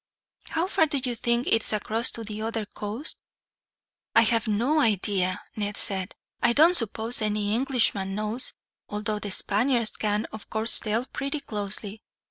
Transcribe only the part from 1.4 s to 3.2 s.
it is across to the other coast?"